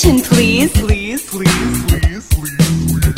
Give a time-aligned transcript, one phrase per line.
[0.00, 0.72] Attention, please.
[0.72, 2.56] Please, please, please, please.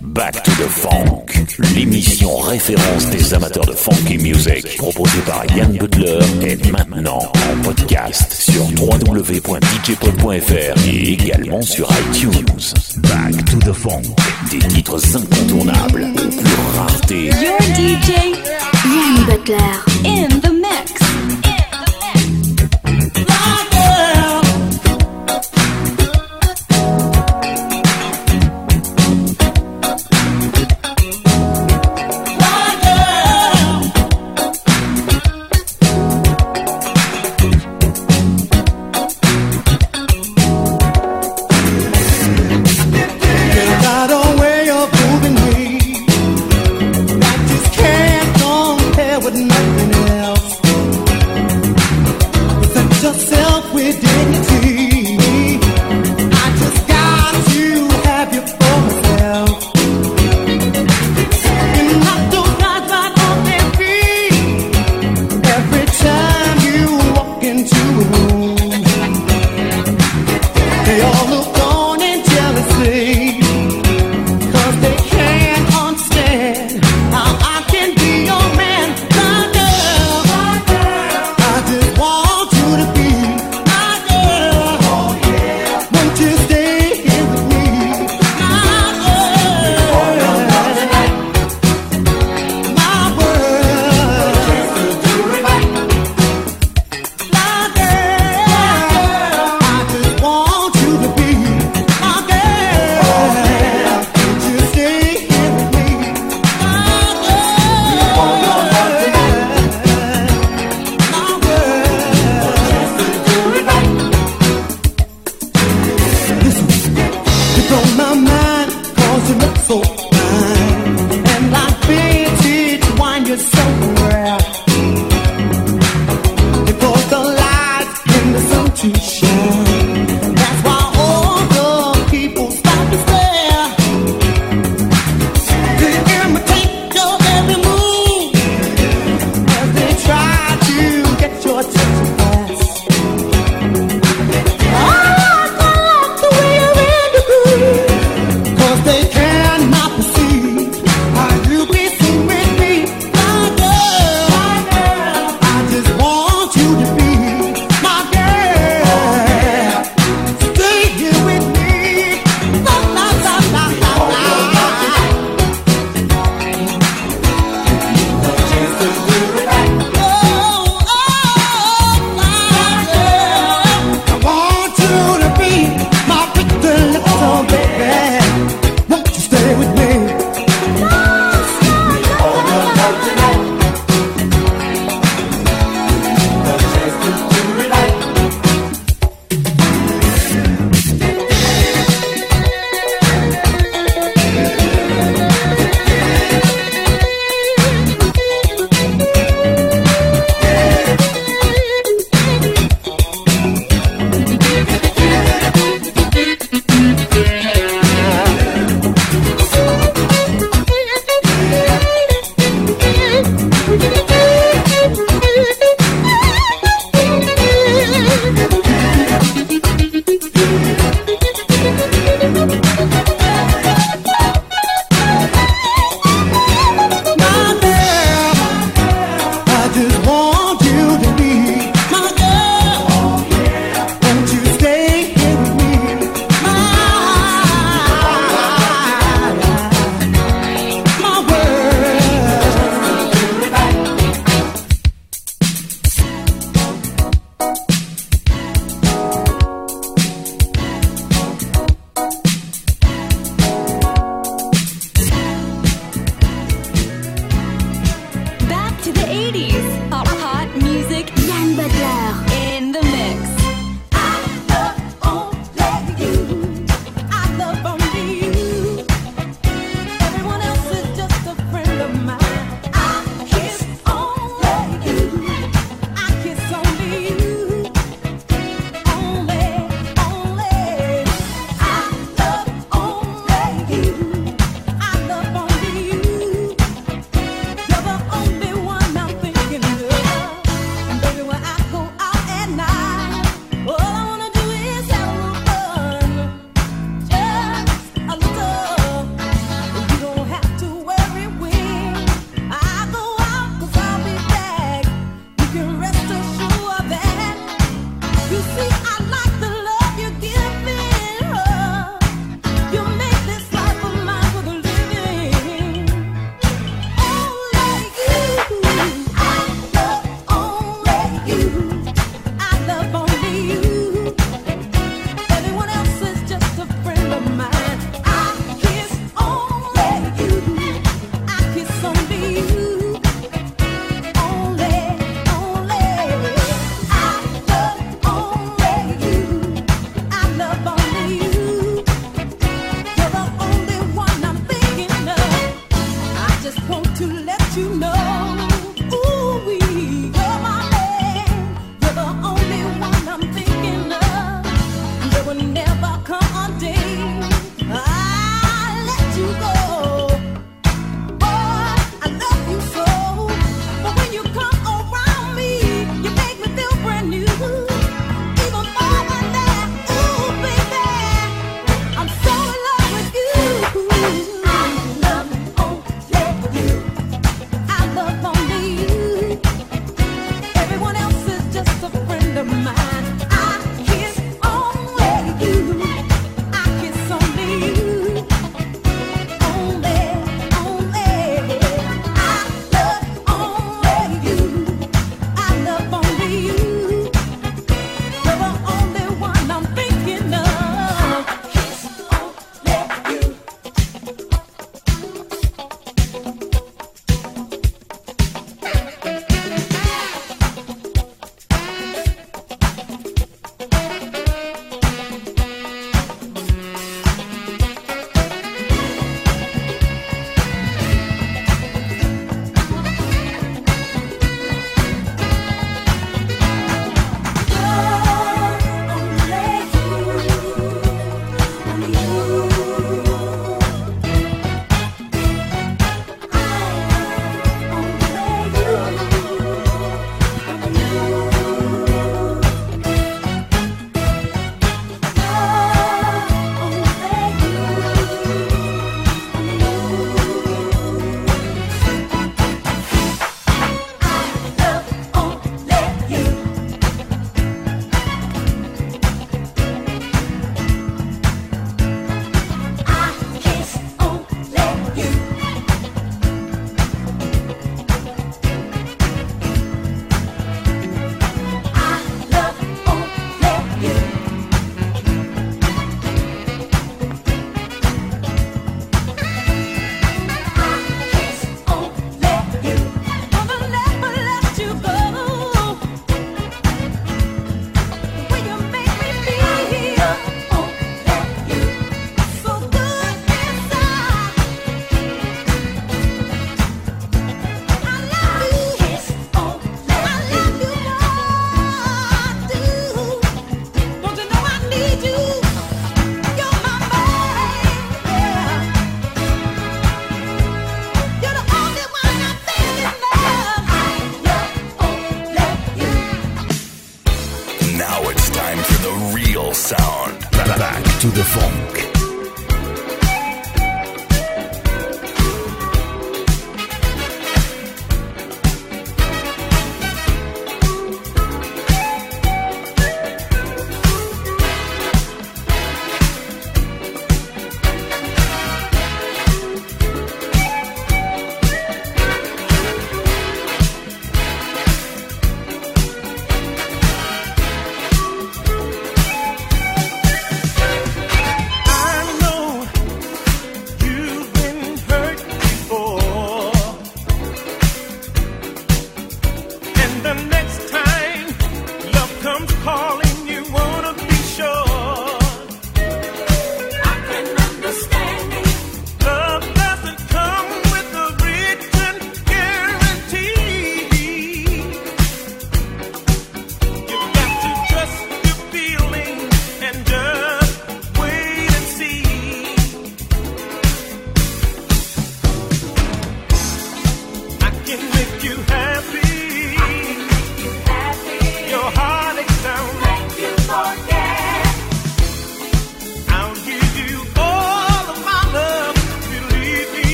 [0.00, 6.18] Back to the Funk, l'émission référence des amateurs de funky music, proposée par Yann Butler,
[6.42, 12.32] est maintenant en podcast sur www.djpod.fr et également sur iTunes.
[12.96, 14.02] Back to the Funk,
[14.50, 17.26] des titres incontournables pure rareté.
[17.26, 18.10] Your DJ,
[18.84, 20.53] Yann Butler, in the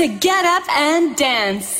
[0.00, 1.79] to get up and dance.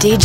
[0.00, 0.16] The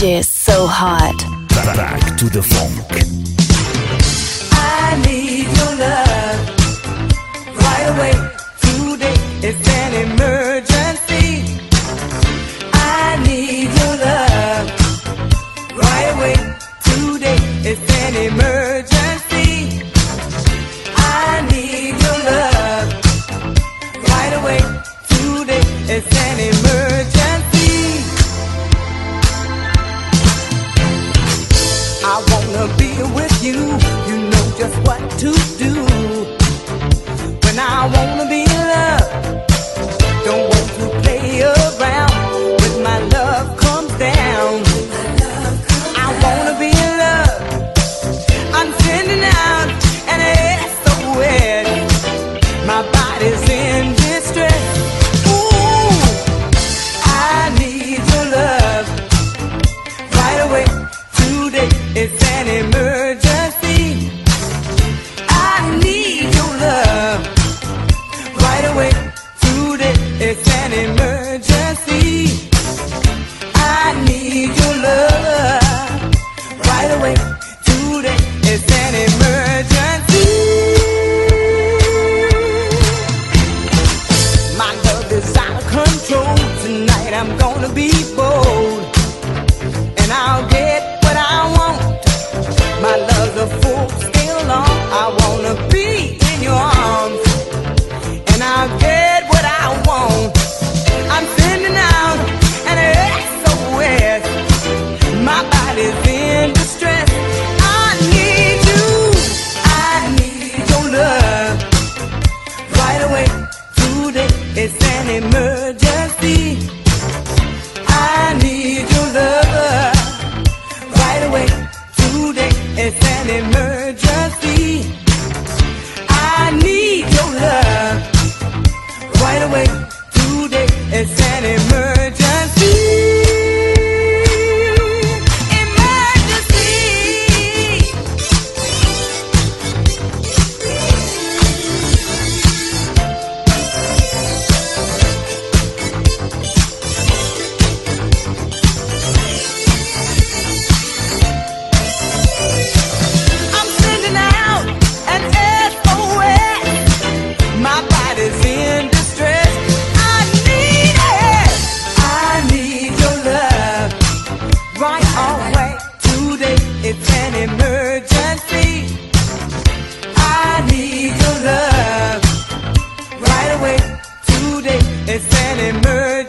[175.64, 176.23] honeymoon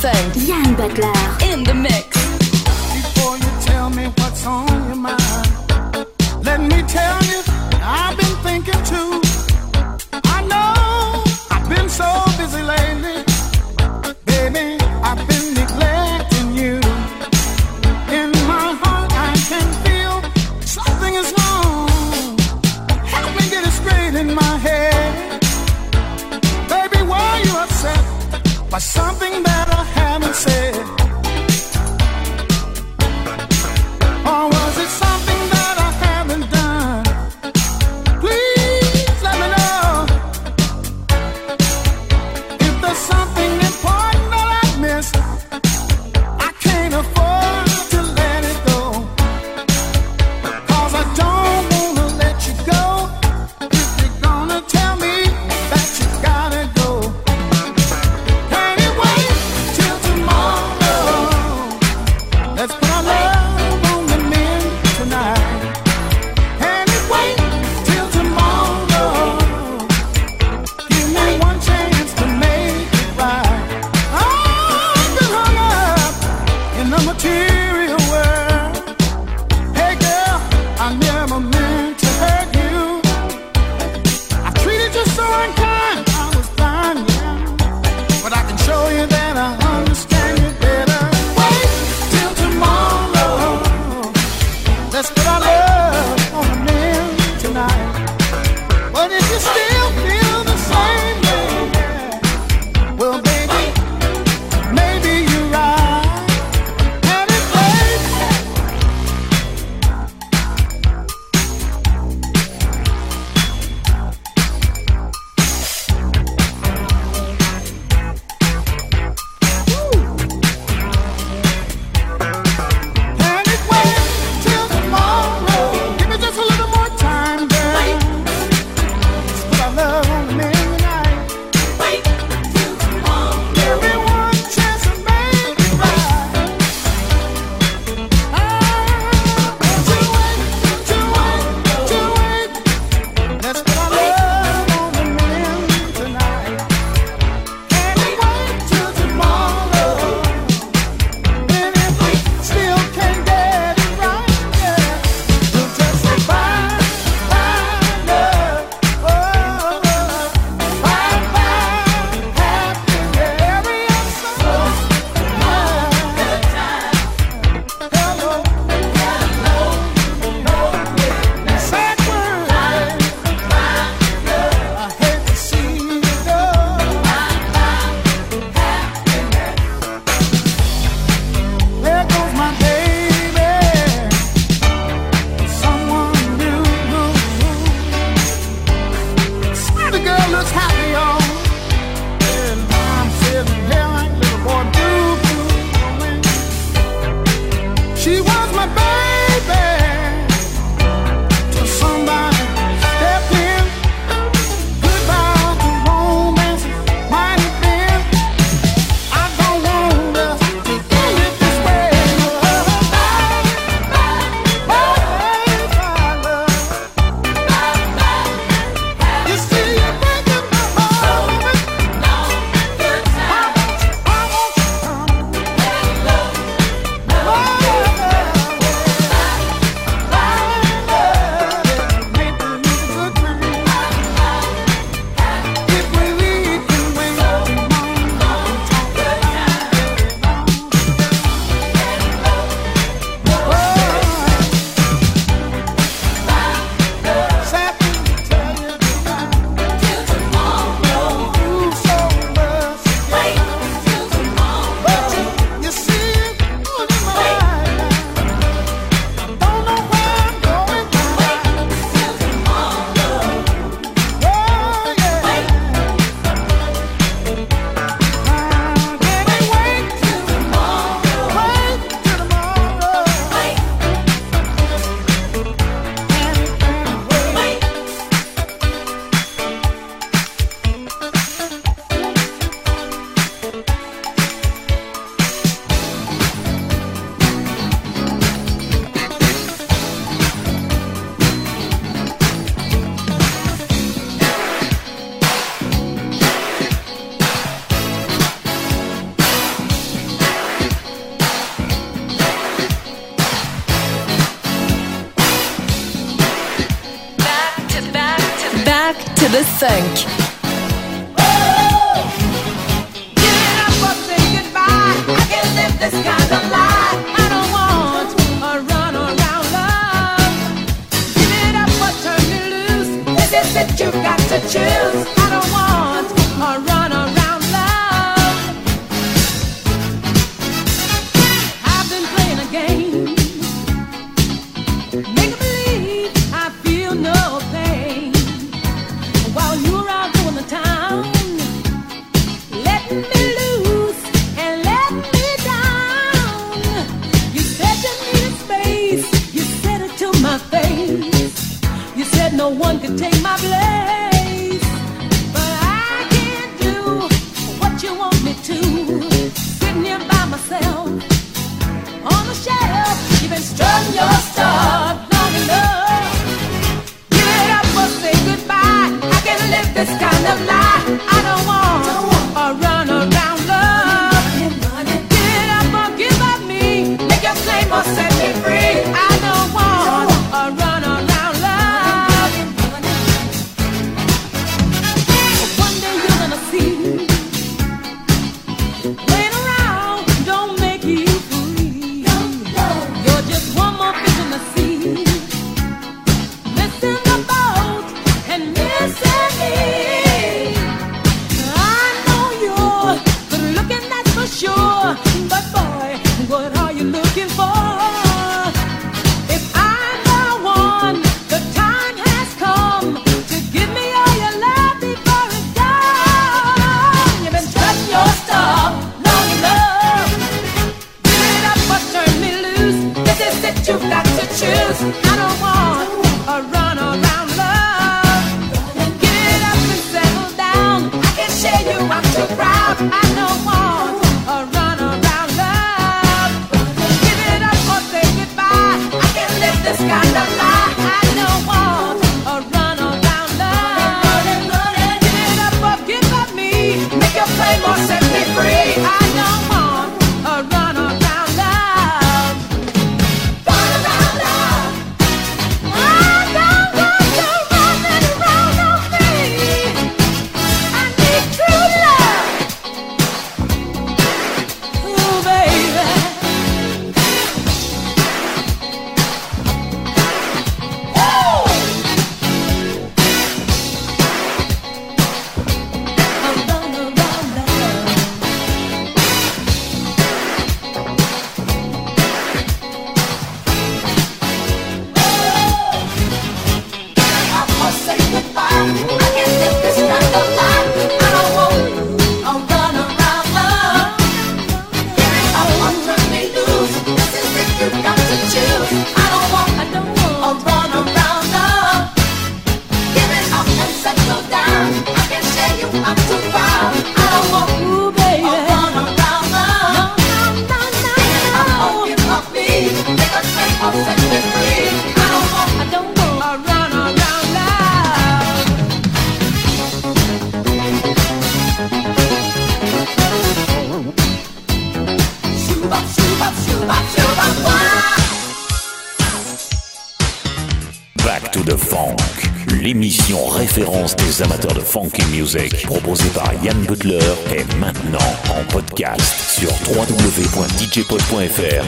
[0.00, 0.47] funk.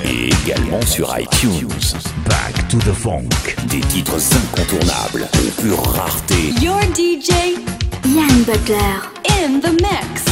[0.04, 1.98] et également sur iTunes.
[2.28, 3.28] Back to the Funk.
[3.66, 6.54] Des titres incontournables, de pure rareté.
[6.62, 7.58] Your DJ,
[8.06, 10.29] Yann Butler, in the mix.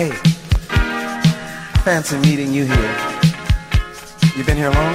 [0.00, 0.16] Hey.
[1.84, 2.94] Fancy meeting you here.
[4.36, 4.94] You been here long?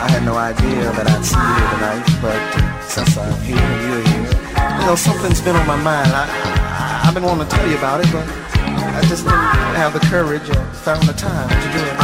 [0.00, 2.40] I had no idea that I'd see you here tonight, but
[2.80, 4.32] since I'm here and you're here,
[4.80, 6.08] you know, something's been on my mind.
[6.16, 9.92] I, I, I've been wanting to tell you about it, but I just didn't have
[9.92, 11.96] the courage or found the time to do it.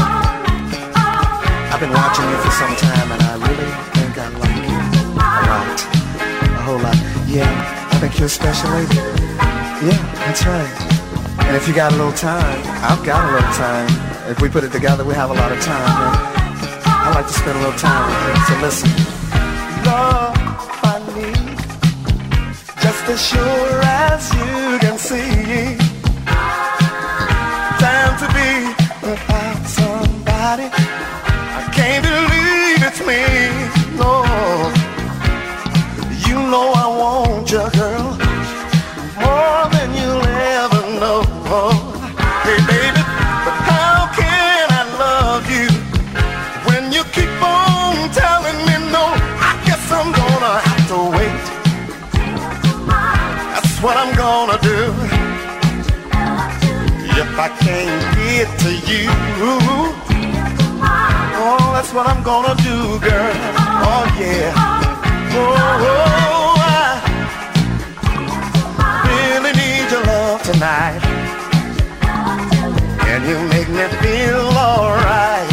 [1.72, 4.80] I've been watching you for some time, and I really think I like you
[5.16, 5.80] a lot.
[6.45, 6.97] A whole lot.
[7.24, 7.49] Yeah,
[7.91, 9.54] I think you're a special lady.
[9.85, 11.45] Yeah, that's right.
[11.45, 13.87] And if you got a little time, I've got a little time.
[14.30, 15.85] If we put it together, we have a lot of time.
[16.87, 18.45] I like to spend a little time with you.
[18.49, 18.89] So listen.
[19.85, 20.32] Love
[20.89, 21.59] I need,
[22.80, 25.76] just as sure as you can see.
[27.85, 28.53] Time to be
[29.05, 30.68] without somebody.
[30.72, 33.20] I can't believe it's me.
[34.01, 34.24] No,
[36.26, 38.04] you know I want you, girl
[57.37, 59.11] I can't get to you,
[61.37, 63.35] oh, that's what I'm gonna do, girl.
[63.82, 64.55] Oh, yeah.
[65.37, 65.57] Oh,
[65.91, 66.93] oh I
[69.11, 71.03] really need your love tonight.
[73.03, 75.43] And you make me feel alright.